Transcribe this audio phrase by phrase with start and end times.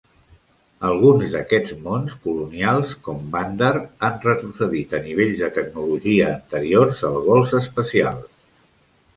[0.91, 3.69] Alguns d'aquests mons colonials, com Vandar,
[4.09, 8.29] han retrocedit a nivells de tecnologia anteriors als vols espacials.